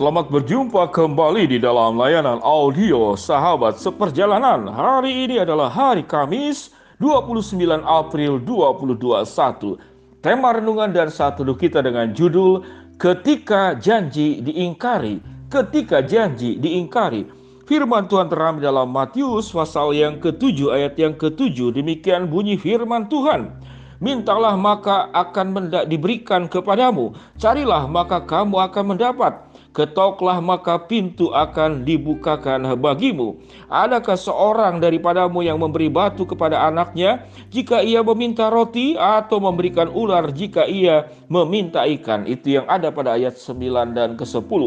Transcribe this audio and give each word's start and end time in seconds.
Selamat 0.00 0.32
berjumpa 0.32 0.88
kembali 0.96 1.44
di 1.44 1.58
dalam 1.60 2.00
layanan 2.00 2.40
audio 2.40 3.12
Sahabat 3.20 3.76
Seperjalanan. 3.76 4.64
Hari 4.64 5.28
ini 5.28 5.36
adalah 5.36 5.68
hari 5.68 6.08
Kamis, 6.08 6.72
29 7.04 7.84
April 7.84 8.40
2021. 8.40 9.76
Tema 10.24 10.56
renungan 10.56 10.88
dan 10.88 11.12
satu 11.12 11.44
kita 11.52 11.84
dengan 11.84 12.16
judul 12.16 12.64
Ketika 12.96 13.76
Janji 13.76 14.40
Diingkari. 14.40 15.20
Ketika 15.52 16.00
Janji 16.00 16.56
Diingkari. 16.56 17.28
Firman 17.68 18.08
Tuhan 18.08 18.32
terambil 18.32 18.72
dalam 18.72 18.88
Matius 18.88 19.52
pasal 19.52 19.92
yang 19.92 20.16
ke-7 20.16 20.80
ayat 20.80 20.96
yang 20.96 21.12
ke-7. 21.12 21.76
Demikian 21.76 22.24
bunyi 22.32 22.56
firman 22.56 23.04
Tuhan. 23.12 23.52
Mintalah 24.00 24.56
maka 24.56 25.12
akan 25.12 25.68
diberikan 25.84 26.48
kepadamu. 26.48 27.12
Carilah 27.36 27.84
maka 27.84 28.24
kamu 28.24 28.64
akan 28.64 28.96
mendapat 28.96 29.49
Ketoklah 29.70 30.42
maka 30.42 30.82
pintu 30.82 31.30
akan 31.30 31.86
dibukakan 31.86 32.74
bagimu. 32.74 33.38
Adakah 33.70 34.18
seorang 34.18 34.82
daripadamu 34.82 35.46
yang 35.46 35.62
memberi 35.62 35.86
batu 35.86 36.26
kepada 36.26 36.66
anaknya 36.66 37.22
jika 37.54 37.78
ia 37.78 38.02
meminta 38.02 38.50
roti 38.50 38.98
atau 38.98 39.38
memberikan 39.38 39.86
ular 39.86 40.34
jika 40.34 40.66
ia 40.66 41.06
meminta 41.30 41.86
ikan? 41.86 42.26
Itu 42.26 42.58
yang 42.58 42.66
ada 42.66 42.90
pada 42.90 43.14
ayat 43.14 43.38
9 43.38 43.94
dan 43.94 44.18
ke-10. 44.18 44.62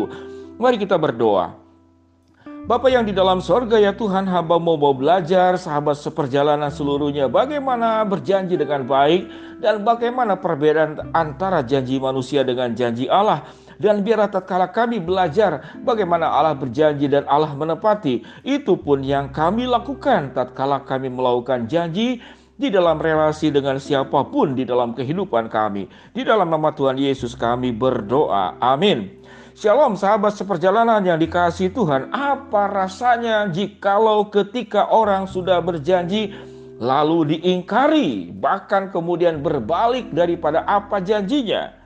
Mari 0.56 0.80
kita 0.80 0.96
berdoa. 0.96 1.64
Bapak 2.64 2.96
yang 2.96 3.04
di 3.04 3.12
dalam 3.12 3.44
sorga 3.44 3.76
ya 3.76 3.92
Tuhan 3.92 4.24
hamba 4.24 4.56
mau 4.56 4.80
mau 4.80 4.96
belajar 4.96 5.60
sahabat 5.60 6.00
seperjalanan 6.00 6.72
seluruhnya 6.72 7.28
bagaimana 7.28 8.08
berjanji 8.08 8.56
dengan 8.56 8.88
baik 8.88 9.28
dan 9.60 9.84
bagaimana 9.84 10.40
perbedaan 10.40 11.12
antara 11.12 11.60
janji 11.60 12.00
manusia 12.00 12.40
dengan 12.48 12.72
janji 12.72 13.12
Allah 13.12 13.44
dan 13.84 14.00
biarlah 14.00 14.32
tatkala 14.32 14.72
kami 14.72 15.04
belajar 15.04 15.76
bagaimana 15.84 16.32
Allah 16.32 16.56
berjanji 16.56 17.12
dan 17.12 17.28
Allah 17.28 17.52
menepati, 17.52 18.24
itu 18.48 18.80
pun 18.80 19.04
yang 19.04 19.28
kami 19.36 19.68
lakukan 19.68 20.32
tatkala 20.32 20.88
kami 20.88 21.12
melakukan 21.12 21.68
janji 21.68 22.24
di 22.56 22.72
dalam 22.72 23.04
relasi 23.04 23.52
dengan 23.52 23.76
siapa 23.84 24.24
pun 24.32 24.56
di 24.56 24.64
dalam 24.64 24.96
kehidupan 24.96 25.52
kami. 25.52 25.92
Di 26.16 26.24
dalam 26.24 26.48
nama 26.48 26.72
Tuhan 26.72 26.96
Yesus 26.96 27.36
kami 27.36 27.76
berdoa. 27.76 28.56
Amin. 28.64 29.20
Shalom 29.54 30.00
sahabat 30.00 30.34
seperjalanan 30.34 31.04
yang 31.04 31.20
dikasih 31.20 31.76
Tuhan. 31.76 32.08
Apa 32.16 32.72
rasanya 32.72 33.52
jikalau 33.52 34.32
ketika 34.32 34.88
orang 34.88 35.28
sudah 35.28 35.60
berjanji 35.60 36.32
lalu 36.80 37.38
diingkari 37.38 38.32
bahkan 38.32 38.90
kemudian 38.90 39.44
berbalik 39.44 40.10
daripada 40.16 40.64
apa 40.64 41.04
janjinya? 41.04 41.83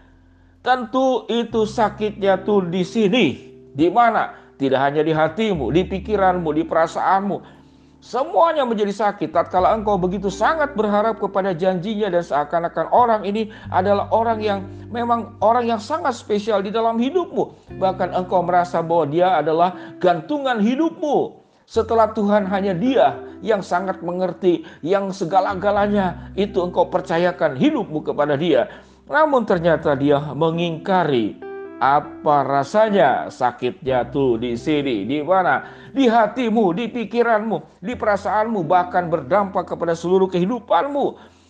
Tentu 0.67 1.23
itu 1.31 1.63
sakitnya 1.63 2.43
tuh 2.43 2.67
di 2.67 2.83
sini. 2.83 3.39
Di 3.71 3.87
mana? 3.87 4.35
Tidak 4.59 4.75
hanya 4.75 4.99
di 4.99 5.15
hatimu, 5.15 5.71
di 5.71 5.87
pikiranmu, 5.87 6.51
di 6.51 6.67
perasaanmu. 6.67 7.55
Semuanya 8.03 8.67
menjadi 8.67 8.91
sakit 8.91 9.31
tatkala 9.31 9.71
engkau 9.71 9.95
begitu 9.95 10.27
sangat 10.27 10.75
berharap 10.75 11.23
kepada 11.23 11.55
janjinya 11.55 12.11
dan 12.11 12.19
seakan-akan 12.19 12.91
orang 12.91 13.23
ini 13.23 13.47
adalah 13.71 14.11
orang 14.11 14.43
yang 14.43 14.59
memang 14.91 15.39
orang 15.39 15.71
yang 15.71 15.79
sangat 15.79 16.19
spesial 16.19 16.59
di 16.59 16.67
dalam 16.67 16.99
hidupmu. 16.99 17.71
Bahkan 17.79 18.11
engkau 18.11 18.43
merasa 18.43 18.83
bahwa 18.83 19.07
dia 19.07 19.39
adalah 19.39 19.71
gantungan 20.03 20.59
hidupmu. 20.59 21.47
Setelah 21.63 22.11
Tuhan 22.11 22.43
hanya 22.43 22.75
dia 22.75 23.15
yang 23.39 23.63
sangat 23.63 24.03
mengerti, 24.03 24.67
yang 24.83 25.15
segala-galanya 25.15 26.35
itu 26.35 26.59
engkau 26.59 26.91
percayakan 26.91 27.55
hidupmu 27.55 28.03
kepada 28.03 28.35
dia. 28.35 28.67
Namun 29.07 29.47
ternyata 29.47 29.95
dia 29.95 30.19
mengingkari 30.35 31.39
apa 31.79 32.43
rasanya 32.43 33.31
sakitnya 33.31 34.11
tuh 34.11 34.35
di 34.35 34.59
sini, 34.59 35.07
di 35.07 35.23
mana? 35.23 35.63
Di 35.95 36.11
hatimu, 36.11 36.75
di 36.75 36.91
pikiranmu, 36.91 37.79
di 37.79 37.95
perasaanmu, 37.95 38.67
bahkan 38.67 39.07
berdampak 39.07 39.63
kepada 39.63 39.95
seluruh 39.95 40.27
kehidupanmu. 40.27 41.05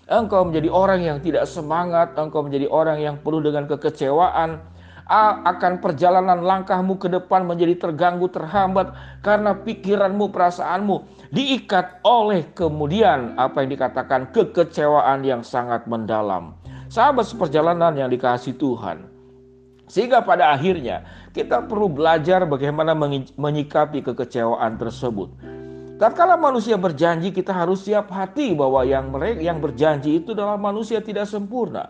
Engkau 0.08 0.46
menjadi 0.46 0.70
orang 0.70 1.02
yang 1.04 1.18
tidak 1.20 1.50
semangat, 1.50 2.14
engkau 2.16 2.46
menjadi 2.46 2.70
orang 2.70 3.02
yang 3.02 3.16
penuh 3.20 3.42
dengan 3.42 3.66
kekecewaan, 3.66 4.62
akan 5.48 5.80
perjalanan 5.80 6.44
langkahmu 6.44 7.00
ke 7.00 7.08
depan 7.08 7.48
menjadi 7.48 7.80
terganggu, 7.80 8.28
terhambat 8.28 8.92
karena 9.24 9.56
pikiranmu, 9.56 10.30
perasaanmu 10.30 11.08
diikat 11.32 12.04
oleh 12.04 12.44
kemudian 12.52 13.36
apa 13.40 13.64
yang 13.64 13.72
dikatakan 13.72 14.32
kekecewaan 14.36 15.24
yang 15.24 15.44
sangat 15.44 15.88
mendalam 15.88 16.56
sahabat 16.88 17.28
seperjalanan 17.28 17.94
yang 17.96 18.10
dikasih 18.12 18.56
Tuhan. 18.56 19.08
Sehingga 19.88 20.20
pada 20.20 20.52
akhirnya 20.52 21.08
kita 21.32 21.64
perlu 21.64 21.88
belajar 21.88 22.44
bagaimana 22.44 22.92
menyikapi 23.40 24.04
kekecewaan 24.04 24.76
tersebut. 24.76 25.32
Tatkala 25.98 26.38
manusia 26.38 26.78
berjanji, 26.78 27.34
kita 27.34 27.56
harus 27.56 27.88
siap 27.88 28.14
hati 28.14 28.54
bahwa 28.54 28.86
yang 28.86 29.10
mereka 29.10 29.42
yang 29.42 29.58
berjanji 29.58 30.22
itu 30.22 30.36
adalah 30.36 30.60
manusia 30.60 31.02
tidak 31.02 31.26
sempurna. 31.26 31.90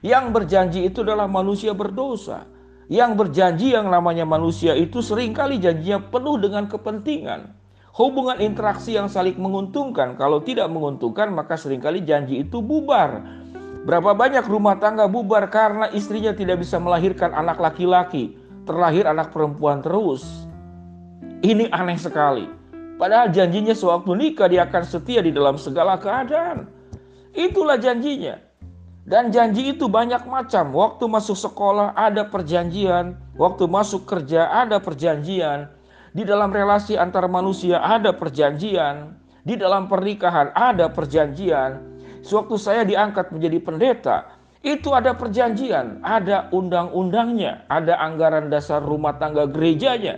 Yang 0.00 0.24
berjanji 0.32 0.80
itu 0.88 1.04
adalah 1.04 1.28
manusia 1.28 1.76
berdosa. 1.76 2.48
Yang 2.88 3.20
berjanji 3.20 3.76
yang 3.76 3.88
namanya 3.92 4.24
manusia 4.24 4.72
itu 4.72 5.04
sering 5.04 5.36
kali 5.36 5.60
janjinya 5.60 6.08
penuh 6.08 6.40
dengan 6.40 6.68
kepentingan. 6.68 7.52
Hubungan 7.94 8.40
interaksi 8.40 8.96
yang 8.96 9.12
saling 9.12 9.36
menguntungkan, 9.36 10.16
kalau 10.16 10.40
tidak 10.40 10.66
menguntungkan 10.72 11.30
maka 11.30 11.54
sering 11.60 11.84
kali 11.84 12.00
janji 12.02 12.42
itu 12.42 12.64
bubar 12.64 13.22
Berapa 13.84 14.16
banyak 14.16 14.48
rumah 14.48 14.80
tangga 14.80 15.04
bubar 15.04 15.44
karena 15.52 15.92
istrinya 15.92 16.32
tidak 16.32 16.64
bisa 16.64 16.80
melahirkan 16.80 17.36
anak 17.36 17.60
laki-laki, 17.60 18.32
terlahir 18.64 19.04
anak 19.04 19.28
perempuan 19.28 19.84
terus. 19.84 20.24
Ini 21.44 21.68
aneh 21.68 22.00
sekali. 22.00 22.48
Padahal 22.96 23.28
janjinya 23.28 23.76
sewaktu 23.76 24.16
nikah 24.16 24.48
dia 24.48 24.64
akan 24.64 24.84
setia 24.88 25.20
di 25.20 25.28
dalam 25.28 25.60
segala 25.60 26.00
keadaan. 26.00 26.64
Itulah 27.36 27.76
janjinya. 27.76 28.40
Dan 29.04 29.28
janji 29.28 29.76
itu 29.76 29.84
banyak 29.84 30.24
macam. 30.24 30.72
Waktu 30.72 31.04
masuk 31.04 31.36
sekolah 31.36 31.92
ada 31.92 32.24
perjanjian, 32.24 33.20
waktu 33.36 33.68
masuk 33.68 34.08
kerja 34.08 34.48
ada 34.48 34.80
perjanjian, 34.80 35.68
di 36.16 36.24
dalam 36.24 36.48
relasi 36.48 36.96
antar 36.96 37.28
manusia 37.28 37.84
ada 37.84 38.16
perjanjian, 38.16 39.12
di 39.44 39.60
dalam 39.60 39.92
pernikahan 39.92 40.56
ada 40.56 40.88
perjanjian, 40.88 41.93
Sewaktu 42.24 42.56
saya 42.56 42.88
diangkat 42.88 43.36
menjadi 43.36 43.58
pendeta, 43.60 44.16
itu 44.64 44.96
ada 44.96 45.12
perjanjian, 45.12 46.00
ada 46.00 46.48
undang-undangnya, 46.48 47.68
ada 47.68 48.00
anggaran 48.00 48.48
dasar 48.48 48.80
rumah 48.80 49.20
tangga 49.20 49.44
gerejanya. 49.44 50.16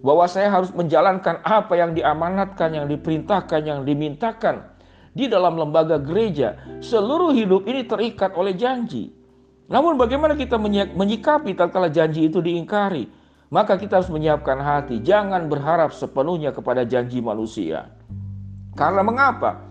Bahwa 0.00 0.24
saya 0.24 0.48
harus 0.48 0.72
menjalankan 0.72 1.44
apa 1.44 1.76
yang 1.76 1.92
diamanatkan, 1.92 2.72
yang 2.72 2.86
diperintahkan, 2.88 3.60
yang 3.60 3.84
dimintakan 3.84 4.72
di 5.12 5.28
dalam 5.28 5.60
lembaga 5.60 6.00
gereja. 6.00 6.56
Seluruh 6.80 7.36
hidup 7.36 7.68
ini 7.68 7.84
terikat 7.84 8.32
oleh 8.32 8.56
janji. 8.56 9.12
Namun 9.68 10.00
bagaimana 10.00 10.32
kita 10.32 10.56
menyikapi 10.96 11.52
tatkala 11.52 11.92
janji 11.92 12.24
itu 12.24 12.40
diingkari? 12.40 13.04
Maka 13.52 13.76
kita 13.76 14.00
harus 14.00 14.08
menyiapkan 14.08 14.60
hati, 14.60 15.04
jangan 15.04 15.44
berharap 15.48 15.92
sepenuhnya 15.92 16.56
kepada 16.56 16.88
janji 16.88 17.20
manusia. 17.20 17.92
Karena 18.72 19.04
mengapa? 19.04 19.67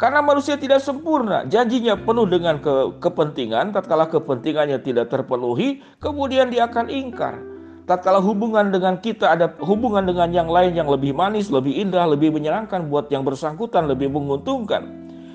Karena 0.00 0.24
manusia 0.24 0.56
tidak 0.56 0.80
sempurna, 0.80 1.44
janjinya 1.44 1.92
penuh 1.92 2.24
dengan 2.24 2.56
ke 2.56 2.96
kepentingan, 3.04 3.76
tatkala 3.76 4.08
kepentingannya 4.08 4.80
tidak 4.80 5.12
terpenuhi, 5.12 5.84
kemudian 6.00 6.48
dia 6.48 6.72
akan 6.72 6.88
ingkar. 6.88 7.36
Tatkala 7.84 8.16
hubungan 8.16 8.72
dengan 8.72 8.96
kita 8.96 9.36
ada 9.36 9.52
hubungan 9.60 10.08
dengan 10.08 10.32
yang 10.32 10.48
lain 10.48 10.72
yang 10.72 10.88
lebih 10.88 11.12
manis, 11.12 11.52
lebih 11.52 11.76
indah, 11.84 12.08
lebih 12.08 12.32
menyenangkan 12.32 12.88
buat 12.88 13.12
yang 13.12 13.28
bersangkutan, 13.28 13.92
lebih 13.92 14.08
menguntungkan. 14.08 14.88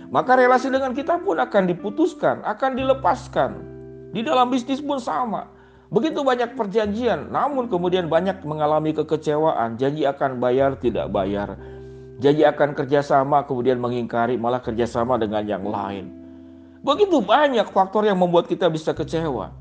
Maka 0.10 0.34
relasi 0.34 0.74
dengan 0.74 0.98
kita 0.98 1.22
pun 1.22 1.38
akan 1.38 1.70
diputuskan, 1.70 2.42
akan 2.42 2.72
dilepaskan. 2.74 3.52
Di 4.18 4.26
dalam 4.26 4.50
bisnis 4.50 4.82
pun 4.82 4.98
sama. 4.98 5.46
Begitu 5.94 6.26
banyak 6.26 6.58
perjanjian, 6.58 7.30
namun 7.30 7.70
kemudian 7.70 8.10
banyak 8.10 8.42
mengalami 8.42 8.98
kekecewaan, 8.98 9.78
janji 9.78 10.10
akan 10.10 10.42
bayar 10.42 10.74
tidak 10.82 11.14
bayar 11.14 11.54
Janji 12.16 12.48
akan 12.48 12.72
kerjasama 12.72 13.44
kemudian 13.44 13.76
mengingkari 13.76 14.40
malah 14.40 14.64
kerjasama 14.64 15.20
dengan 15.20 15.44
yang 15.44 15.68
lain. 15.68 16.12
Begitu 16.80 17.20
banyak 17.20 17.68
faktor 17.76 18.08
yang 18.08 18.16
membuat 18.16 18.48
kita 18.48 18.72
bisa 18.72 18.96
kecewa. 18.96 19.52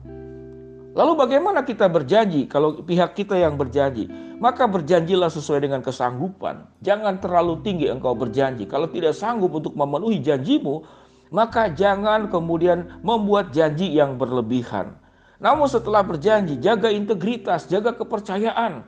Lalu 0.94 1.12
bagaimana 1.18 1.66
kita 1.66 1.90
berjanji 1.90 2.46
kalau 2.46 2.78
pihak 2.86 3.18
kita 3.18 3.34
yang 3.34 3.58
berjanji? 3.58 4.06
Maka 4.38 4.70
berjanjilah 4.70 5.26
sesuai 5.26 5.66
dengan 5.66 5.82
kesanggupan. 5.82 6.70
Jangan 6.84 7.18
terlalu 7.18 7.58
tinggi 7.66 7.90
engkau 7.90 8.14
berjanji. 8.14 8.70
Kalau 8.70 8.86
tidak 8.86 9.18
sanggup 9.18 9.50
untuk 9.50 9.74
memenuhi 9.74 10.22
janjimu, 10.22 10.86
maka 11.34 11.66
jangan 11.74 12.30
kemudian 12.30 13.02
membuat 13.02 13.50
janji 13.50 13.90
yang 13.90 14.14
berlebihan. 14.14 14.94
Namun 15.42 15.66
setelah 15.66 16.06
berjanji, 16.06 16.62
jaga 16.62 16.94
integritas, 16.94 17.66
jaga 17.66 17.90
kepercayaan. 17.98 18.86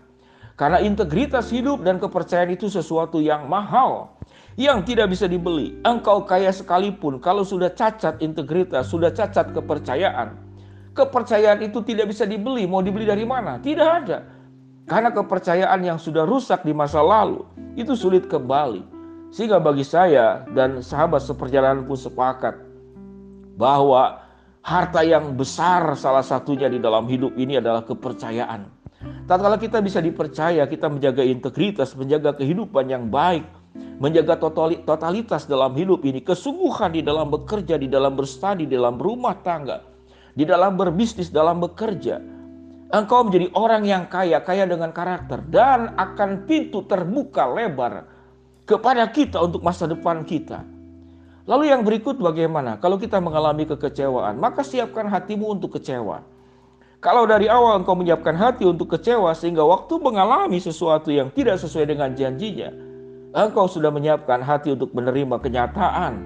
Karena 0.56 0.80
integritas 0.80 1.52
hidup 1.52 1.84
dan 1.84 2.00
kepercayaan 2.00 2.48
itu 2.48 2.72
sesuatu 2.72 3.20
yang 3.20 3.44
mahal 3.44 4.16
yang 4.56 4.80
tidak 4.88 5.12
bisa 5.12 5.28
dibeli. 5.28 5.76
Engkau 5.84 6.24
kaya 6.24 6.48
sekalipun 6.48 7.20
kalau 7.20 7.44
sudah 7.44 7.68
cacat 7.76 8.16
integritas, 8.24 8.88
sudah 8.88 9.12
cacat 9.12 9.52
kepercayaan. 9.52 10.32
Kepercayaan 10.96 11.60
itu 11.60 11.84
tidak 11.84 12.08
bisa 12.08 12.24
dibeli. 12.24 12.64
Mau 12.64 12.80
dibeli 12.80 13.04
dari 13.04 13.28
mana? 13.28 13.60
Tidak 13.60 13.84
ada. 13.84 14.24
Karena 14.88 15.12
kepercayaan 15.12 15.84
yang 15.84 16.00
sudah 16.00 16.24
rusak 16.24 16.64
di 16.64 16.72
masa 16.72 17.04
lalu 17.04 17.44
itu 17.76 17.92
sulit 17.92 18.24
kembali. 18.24 18.80
Sehingga 19.28 19.60
bagi 19.60 19.84
saya 19.84 20.48
dan 20.56 20.80
sahabat 20.80 21.20
seperjalanan 21.20 21.84
pun 21.84 22.00
sepakat 22.00 22.56
bahwa 23.60 24.24
harta 24.64 25.04
yang 25.04 25.36
besar 25.36 25.92
salah 26.00 26.24
satunya 26.24 26.72
di 26.72 26.80
dalam 26.80 27.04
hidup 27.04 27.36
ini 27.36 27.60
adalah 27.60 27.84
kepercayaan. 27.84 28.75
Tatkala 29.26 29.58
kita 29.58 29.82
bisa 29.82 29.98
dipercaya, 29.98 30.70
kita 30.70 30.86
menjaga 30.86 31.26
integritas, 31.26 31.98
menjaga 31.98 32.38
kehidupan 32.38 32.86
yang 32.86 33.10
baik, 33.10 33.42
menjaga 33.98 34.38
totalitas 34.86 35.50
dalam 35.50 35.74
hidup 35.74 36.06
ini, 36.06 36.22
kesungguhan 36.22 36.94
di 36.94 37.02
dalam 37.02 37.34
bekerja, 37.34 37.74
di 37.74 37.90
dalam 37.90 38.14
berstudi, 38.14 38.70
di 38.70 38.78
dalam 38.78 38.94
rumah 38.94 39.34
tangga, 39.42 39.82
di 40.30 40.46
dalam 40.46 40.78
berbisnis, 40.78 41.34
dalam 41.34 41.58
bekerja, 41.58 42.22
Engkau 42.86 43.26
menjadi 43.26 43.50
orang 43.58 43.82
yang 43.82 44.06
kaya, 44.06 44.38
kaya 44.46 44.62
dengan 44.62 44.94
karakter, 44.94 45.42
dan 45.50 45.98
akan 45.98 46.46
pintu 46.46 46.86
terbuka 46.86 47.50
lebar 47.50 48.06
kepada 48.62 49.10
kita 49.10 49.42
untuk 49.42 49.58
masa 49.66 49.90
depan 49.90 50.22
kita. 50.22 50.62
Lalu 51.50 51.74
yang 51.74 51.82
berikut 51.82 52.14
bagaimana? 52.22 52.78
Kalau 52.78 52.94
kita 52.94 53.18
mengalami 53.18 53.66
kekecewaan, 53.66 54.38
maka 54.38 54.62
siapkan 54.62 55.10
hatimu 55.10 55.58
untuk 55.58 55.82
kecewa. 55.82 56.22
Kalau 57.06 57.22
dari 57.22 57.46
awal 57.46 57.86
engkau 57.86 57.94
menyiapkan 57.94 58.34
hati 58.34 58.66
untuk 58.66 58.98
kecewa 58.98 59.30
sehingga 59.30 59.62
waktu 59.62 59.94
mengalami 60.02 60.58
sesuatu 60.58 61.14
yang 61.14 61.30
tidak 61.30 61.62
sesuai 61.62 61.94
dengan 61.94 62.10
janjinya, 62.18 62.74
engkau 63.30 63.70
sudah 63.70 63.94
menyiapkan 63.94 64.42
hati 64.42 64.74
untuk 64.74 64.90
menerima 64.90 65.38
kenyataan 65.38 66.18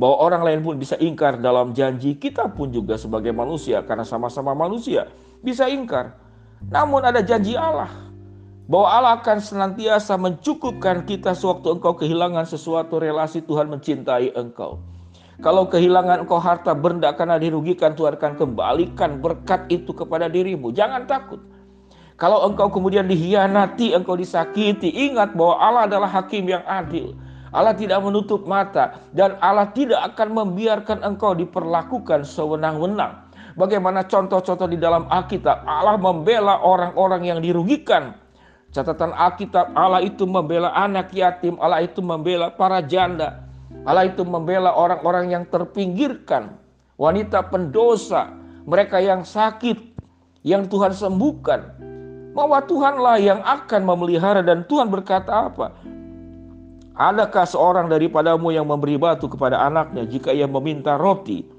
bahwa 0.00 0.16
orang 0.16 0.42
lain 0.48 0.60
pun 0.64 0.80
bisa 0.80 0.96
ingkar 1.04 1.36
dalam 1.36 1.76
janji, 1.76 2.16
kita 2.16 2.48
pun 2.48 2.72
juga 2.72 2.96
sebagai 2.96 3.28
manusia 3.36 3.84
karena 3.84 4.08
sama-sama 4.08 4.56
manusia 4.56 5.04
bisa 5.44 5.68
ingkar. 5.68 6.16
Namun 6.64 7.04
ada 7.04 7.20
janji 7.20 7.52
Allah 7.52 7.92
bahwa 8.72 8.88
Allah 8.88 9.12
akan 9.20 9.36
senantiasa 9.36 10.16
mencukupkan 10.16 11.04
kita 11.04 11.36
sewaktu 11.36 11.76
engkau 11.76 11.92
kehilangan 11.92 12.48
sesuatu 12.48 12.96
relasi 13.04 13.44
Tuhan 13.44 13.68
mencintai 13.68 14.32
engkau. 14.32 14.80
Kalau 15.36 15.68
kehilangan 15.68 16.24
engkau 16.24 16.40
harta 16.40 16.72
benda 16.72 17.12
karena 17.12 17.36
dirugikan 17.36 17.92
Tuhan 17.92 18.16
akan 18.16 18.40
kembalikan 18.40 19.20
berkat 19.20 19.68
itu 19.68 19.92
kepada 19.92 20.32
dirimu. 20.32 20.72
Jangan 20.72 21.04
takut. 21.04 21.44
Kalau 22.16 22.48
engkau 22.48 22.72
kemudian 22.72 23.04
dihianati, 23.04 23.92
engkau 23.92 24.16
disakiti, 24.16 24.88
ingat 24.88 25.36
bahwa 25.36 25.60
Allah 25.60 25.82
adalah 25.84 26.08
hakim 26.08 26.48
yang 26.48 26.64
adil. 26.64 27.12
Allah 27.52 27.76
tidak 27.76 28.00
menutup 28.00 28.48
mata 28.48 29.04
dan 29.12 29.36
Allah 29.40 29.68
tidak 29.72 30.00
akan 30.12 30.44
membiarkan 30.44 31.04
engkau 31.04 31.36
diperlakukan 31.36 32.24
sewenang-wenang. 32.24 33.28
Bagaimana 33.56 34.04
contoh-contoh 34.04 34.68
di 34.68 34.76
dalam 34.76 35.08
Alkitab 35.08 35.64
Allah 35.64 35.96
membela 35.96 36.60
orang-orang 36.60 37.28
yang 37.28 37.40
dirugikan. 37.40 38.16
Catatan 38.72 39.16
Alkitab 39.16 39.72
Allah 39.72 40.04
itu 40.04 40.28
membela 40.28 40.68
anak 40.76 41.12
yatim, 41.16 41.56
Allah 41.56 41.80
itu 41.80 42.04
membela 42.04 42.52
para 42.52 42.84
janda. 42.84 43.45
Allah 43.86 44.10
itu 44.10 44.26
membela 44.26 44.74
orang-orang 44.74 45.30
yang 45.30 45.44
terpinggirkan, 45.46 46.58
wanita 46.98 47.46
pendosa, 47.46 48.34
mereka 48.66 48.98
yang 48.98 49.22
sakit, 49.22 49.94
yang 50.42 50.66
Tuhan 50.66 50.90
sembuhkan. 50.90 51.78
Bahwa 52.34 52.60
Tuhanlah 52.60 53.16
yang 53.22 53.40
akan 53.40 53.80
memelihara 53.86 54.42
dan 54.44 54.66
Tuhan 54.66 54.90
berkata 54.90 55.48
apa? 55.48 55.72
Adakah 56.98 57.46
seorang 57.46 57.86
daripadamu 57.88 58.52
yang 58.52 58.66
memberi 58.68 58.98
batu 59.00 59.30
kepada 59.30 59.62
anaknya 59.64 60.04
jika 60.04 60.34
ia 60.34 60.44
meminta 60.44 60.98
roti? 61.00 61.56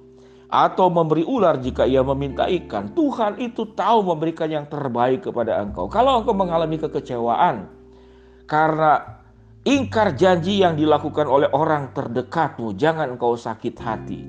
atau 0.48 0.88
memberi 0.88 1.28
ular 1.28 1.60
jika 1.60 1.84
ia 1.84 2.00
meminta 2.04 2.48
ikan. 2.48 2.96
Tuhan 2.96 3.40
itu 3.40 3.68
tahu 3.76 4.00
memberikan 4.08 4.48
yang 4.48 4.66
terbaik 4.68 5.28
kepada 5.28 5.60
engkau. 5.60 5.92
Kalau 5.92 6.24
engkau 6.24 6.32
mengalami 6.32 6.80
kekecewaan 6.80 7.68
karena 8.48 9.20
ingkar 9.68 10.16
janji 10.16 10.64
yang 10.64 10.80
dilakukan 10.80 11.28
oleh 11.28 11.52
orang 11.52 11.92
terdekatmu, 11.92 12.80
jangan 12.80 13.20
engkau 13.20 13.36
sakit 13.36 13.76
hati. 13.84 14.20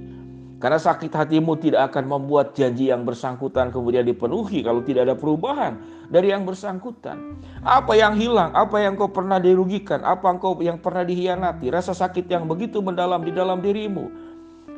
Karena 0.58 0.74
sakit 0.74 1.14
hatimu 1.14 1.54
tidak 1.62 1.94
akan 1.94 2.18
membuat 2.18 2.50
janji 2.58 2.90
yang 2.90 3.06
bersangkutan 3.06 3.70
kemudian 3.70 4.02
dipenuhi 4.02 4.66
kalau 4.66 4.82
tidak 4.82 5.06
ada 5.06 5.14
perubahan 5.14 5.78
dari 6.10 6.34
yang 6.34 6.42
bersangkutan. 6.42 7.38
Apa 7.62 7.94
yang 7.94 8.18
hilang, 8.18 8.50
apa 8.58 8.82
yang 8.82 8.98
kau 8.98 9.06
pernah 9.06 9.38
dirugikan, 9.38 10.02
apa 10.02 10.26
engkau 10.34 10.58
yang 10.58 10.82
pernah 10.82 11.06
dihianati, 11.06 11.70
rasa 11.70 11.94
sakit 11.94 12.26
yang 12.26 12.50
begitu 12.50 12.82
mendalam 12.82 13.22
di 13.22 13.30
dalam 13.30 13.62
dirimu 13.62 14.28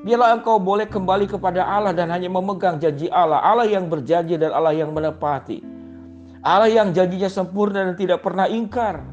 Biarlah 0.00 0.40
engkau 0.40 0.56
boleh 0.56 0.88
kembali 0.88 1.28
kepada 1.28 1.60
Allah 1.60 1.92
dan 1.92 2.08
hanya 2.08 2.32
memegang 2.32 2.80
janji 2.80 3.12
Allah. 3.12 3.36
Allah 3.44 3.68
yang 3.68 3.84
berjanji 3.92 4.40
dan 4.40 4.48
Allah 4.48 4.72
yang 4.72 4.96
menepati. 4.96 5.60
Allah 6.40 6.72
yang 6.72 6.96
janjinya 6.96 7.28
sempurna 7.28 7.84
dan 7.84 8.00
tidak 8.00 8.24
pernah 8.24 8.48
ingkar. 8.48 9.04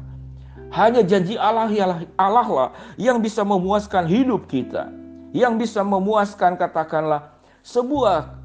Hanya 0.68 1.00
janji 1.00 1.34
Allah 1.40 1.68
ialah 1.72 1.98
Allah 2.20 2.48
lah 2.48 2.70
yang 3.00 3.24
bisa 3.24 3.40
memuaskan 3.40 4.04
hidup 4.04 4.48
kita. 4.48 4.92
Yang 5.32 5.68
bisa 5.68 5.80
memuaskan 5.84 6.56
katakanlah 6.56 7.36
sebuah 7.64 8.36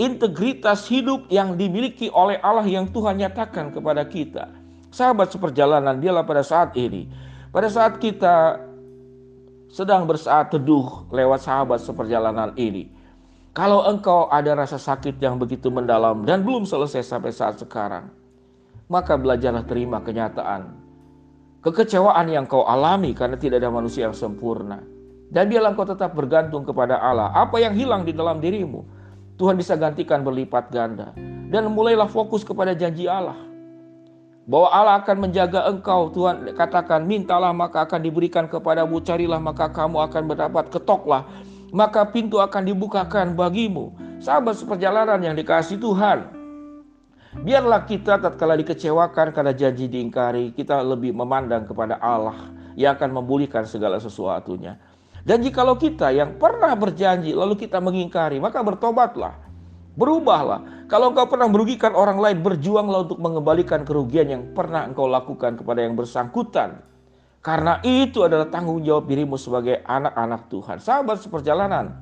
integritas 0.00 0.88
hidup 0.88 1.28
yang 1.28 1.56
dimiliki 1.56 2.08
oleh 2.12 2.40
Allah 2.40 2.64
yang 2.64 2.88
Tuhan 2.88 3.20
nyatakan 3.20 3.72
kepada 3.72 4.04
kita. 4.08 4.48
Sahabat 4.92 5.32
seperjalanan 5.32 5.96
dialah 6.00 6.24
pada 6.24 6.44
saat 6.44 6.76
ini. 6.76 7.08
Pada 7.52 7.68
saat 7.68 7.96
kita 8.00 8.60
sedang 9.72 10.04
bersaat 10.04 10.52
teduh 10.52 11.08
lewat 11.08 11.40
sahabat 11.44 11.80
seperjalanan 11.80 12.52
ini. 12.60 12.92
Kalau 13.52 13.84
engkau 13.84 14.28
ada 14.32 14.56
rasa 14.56 14.80
sakit 14.80 15.20
yang 15.20 15.36
begitu 15.36 15.68
mendalam 15.68 16.24
dan 16.24 16.40
belum 16.40 16.64
selesai 16.64 17.04
sampai 17.04 17.32
saat 17.32 17.60
sekarang, 17.60 18.08
maka 18.88 19.16
belajarlah 19.16 19.64
terima 19.68 20.00
kenyataan. 20.00 20.81
Kekecewaan 21.62 22.26
yang 22.26 22.50
kau 22.50 22.66
alami 22.66 23.14
karena 23.14 23.38
tidak 23.38 23.62
ada 23.62 23.70
manusia 23.70 24.10
yang 24.10 24.16
sempurna. 24.16 24.82
Dan 25.30 25.46
biarlah 25.46 25.72
engkau 25.72 25.86
tetap 25.86 26.12
bergantung 26.12 26.66
kepada 26.66 26.98
Allah. 26.98 27.30
Apa 27.32 27.62
yang 27.62 27.72
hilang 27.72 28.02
di 28.02 28.10
dalam 28.10 28.42
dirimu, 28.42 28.82
Tuhan 29.38 29.54
bisa 29.54 29.78
gantikan 29.78 30.26
berlipat 30.26 30.74
ganda. 30.74 31.14
Dan 31.48 31.70
mulailah 31.70 32.10
fokus 32.10 32.42
kepada 32.42 32.74
janji 32.74 33.06
Allah 33.06 33.38
bahwa 34.42 34.68
Allah 34.74 34.94
akan 35.06 35.16
menjaga 35.28 35.70
engkau. 35.70 36.10
Tuhan 36.10 36.50
katakan, 36.58 37.06
mintalah 37.06 37.54
maka 37.54 37.86
akan 37.86 38.00
diberikan 38.02 38.50
kepadamu, 38.50 38.98
carilah 38.98 39.38
maka 39.38 39.70
kamu 39.70 40.02
akan 40.10 40.22
mendapat, 40.26 40.66
ketoklah 40.66 41.30
maka 41.72 42.04
pintu 42.04 42.42
akan 42.42 42.62
dibukakan 42.68 43.32
bagimu. 43.32 43.96
Sahabat 44.20 44.60
seperjalanan 44.60 45.18
yang 45.18 45.34
dikasih 45.34 45.80
Tuhan. 45.80 46.41
Biarlah 47.32 47.88
kita 47.88 48.20
tatkala 48.20 48.60
dikecewakan 48.60 49.32
karena 49.32 49.56
janji 49.56 49.88
diingkari, 49.88 50.52
kita 50.52 50.84
lebih 50.84 51.16
memandang 51.16 51.64
kepada 51.64 51.96
Allah 51.96 52.52
yang 52.76 52.92
akan 52.92 53.24
memulihkan 53.24 53.64
segala 53.64 53.96
sesuatunya. 53.96 54.76
Dan 55.24 55.40
jikalau 55.40 55.80
kita 55.80 56.12
yang 56.12 56.36
pernah 56.36 56.76
berjanji 56.76 57.32
lalu 57.32 57.56
kita 57.56 57.80
mengingkari, 57.80 58.36
maka 58.36 58.60
bertobatlah 58.60 59.52
Berubahlah. 59.92 60.88
Kalau 60.88 61.12
engkau 61.12 61.28
pernah 61.28 61.48
merugikan 61.52 61.92
orang 61.92 62.16
lain, 62.16 62.40
berjuanglah 62.40 63.04
untuk 63.04 63.20
mengembalikan 63.20 63.84
kerugian 63.84 64.28
yang 64.28 64.42
pernah 64.56 64.88
engkau 64.88 65.04
lakukan 65.04 65.60
kepada 65.60 65.84
yang 65.84 65.92
bersangkutan. 65.92 66.80
Karena 67.44 67.76
itu 67.84 68.24
adalah 68.24 68.48
tanggung 68.48 68.80
jawab 68.80 69.04
dirimu 69.04 69.36
sebagai 69.36 69.84
anak-anak 69.84 70.48
Tuhan. 70.48 70.78
Sahabat 70.80 71.20
seperjalanan, 71.20 71.92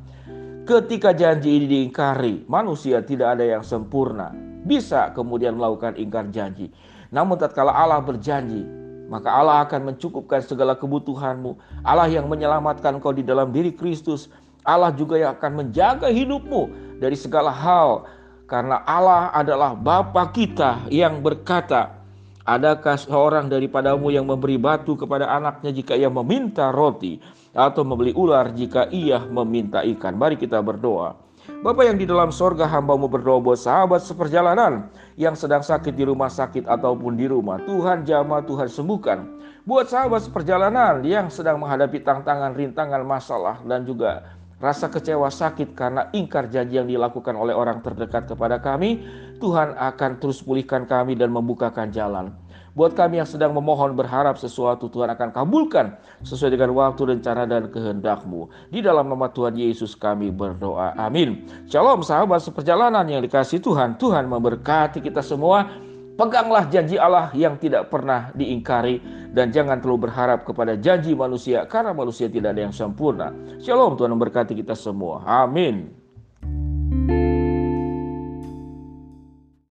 ketika 0.69 1.11
janji 1.11 1.59
ini 1.59 1.67
diingkari, 1.67 2.47
manusia 2.47 3.03
tidak 3.03 3.39
ada 3.39 3.59
yang 3.59 3.65
sempurna. 3.67 4.50
Bisa 4.65 5.13
kemudian 5.17 5.57
melakukan 5.57 5.97
ingkar 5.97 6.29
janji. 6.29 6.69
Namun 7.11 7.41
tatkala 7.41 7.75
Allah 7.75 7.99
berjanji, 7.99 8.63
maka 9.11 9.29
Allah 9.33 9.67
akan 9.67 9.95
mencukupkan 9.95 10.45
segala 10.45 10.79
kebutuhanmu. 10.79 11.59
Allah 11.83 12.07
yang 12.07 12.31
menyelamatkan 12.31 13.03
kau 13.03 13.11
di 13.11 13.27
dalam 13.27 13.51
diri 13.51 13.75
Kristus. 13.75 14.31
Allah 14.63 14.93
juga 14.93 15.17
yang 15.17 15.33
akan 15.35 15.65
menjaga 15.65 16.13
hidupmu 16.13 16.69
dari 17.01 17.17
segala 17.17 17.49
hal 17.49 18.05
karena 18.51 18.83
Allah 18.83 19.31
adalah 19.31 19.79
Bapa 19.79 20.27
kita 20.35 20.91
yang 20.91 21.23
berkata, 21.23 22.03
Adakah 22.43 22.99
seorang 22.99 23.47
daripadamu 23.47 24.11
yang 24.11 24.27
memberi 24.27 24.59
batu 24.59 24.99
kepada 24.99 25.31
anaknya 25.31 25.71
jika 25.71 25.95
ia 25.95 26.11
meminta 26.11 26.75
roti 26.75 27.23
atau 27.55 27.87
membeli 27.87 28.11
ular 28.11 28.51
jika 28.51 28.91
ia 28.91 29.23
meminta 29.23 29.87
ikan? 29.87 30.19
Mari 30.19 30.35
kita 30.35 30.59
berdoa. 30.59 31.15
Bapak 31.61 31.85
yang 31.91 31.99
di 31.99 32.07
dalam 32.07 32.31
sorga 32.31 32.71
hambamu 32.71 33.11
berdoa 33.11 33.43
buat 33.43 33.59
sahabat 33.59 34.07
seperjalanan 34.07 34.87
yang 35.19 35.35
sedang 35.35 35.61
sakit 35.61 35.93
di 35.93 36.07
rumah 36.07 36.31
sakit 36.31 36.65
ataupun 36.65 37.19
di 37.19 37.27
rumah. 37.27 37.59
Tuhan 37.67 38.07
jama, 38.07 38.41
Tuhan 38.47 38.71
sembuhkan. 38.71 39.19
Buat 39.67 39.93
sahabat 39.93 40.25
seperjalanan 40.25 41.05
yang 41.05 41.29
sedang 41.29 41.61
menghadapi 41.61 42.01
tantangan, 42.01 42.57
rintangan, 42.57 43.05
masalah 43.05 43.61
dan 43.69 43.85
juga 43.85 44.33
rasa 44.57 44.89
kecewa 44.89 45.29
sakit 45.29 45.77
karena 45.77 46.09
ingkar 46.17 46.49
janji 46.49 46.81
yang 46.81 46.89
dilakukan 46.89 47.37
oleh 47.37 47.53
orang 47.53 47.85
terdekat 47.85 48.25
kepada 48.25 48.57
kami, 48.57 49.05
Tuhan 49.37 49.77
akan 49.77 50.11
terus 50.17 50.41
pulihkan 50.41 50.89
kami 50.89 51.13
dan 51.13 51.29
membukakan 51.29 51.93
jalan. 51.93 52.33
Buat 52.71 52.95
kami 52.95 53.19
yang 53.19 53.27
sedang 53.27 53.51
memohon 53.51 53.99
berharap 53.99 54.39
sesuatu 54.39 54.87
Tuhan 54.87 55.11
akan 55.11 55.35
kabulkan 55.35 55.99
sesuai 56.23 56.55
dengan 56.55 56.71
waktu, 56.79 57.19
rencana, 57.19 57.43
dan 57.43 57.67
kehendakmu. 57.67 58.47
Di 58.71 58.79
dalam 58.79 59.11
nama 59.11 59.27
Tuhan 59.27 59.59
Yesus 59.59 59.99
kami 59.99 60.31
berdoa. 60.31 60.95
Amin. 60.95 61.51
Shalom 61.67 62.07
sahabat 62.07 62.47
seperjalanan 62.47 63.03
yang 63.11 63.27
dikasih 63.27 63.59
Tuhan. 63.59 63.99
Tuhan 63.99 64.31
memberkati 64.31 65.03
kita 65.03 65.19
semua. 65.19 65.67
Peganglah 66.15 66.69
janji 66.69 67.01
Allah 67.01 67.33
yang 67.33 67.57
tidak 67.57 67.89
pernah 67.89 68.29
diingkari 68.37 69.01
dan 69.33 69.49
jangan 69.49 69.81
terlalu 69.81 70.07
berharap 70.11 70.45
kepada 70.45 70.77
janji 70.77 71.17
manusia 71.17 71.65
karena 71.65 71.97
manusia 71.97 72.29
tidak 72.29 72.53
ada 72.53 72.69
yang 72.69 72.77
sempurna. 72.77 73.33
Shalom 73.59 73.97
Tuhan 73.97 74.13
memberkati 74.13 74.53
kita 74.53 74.77
semua. 74.77 75.25
Amin. 75.25 75.97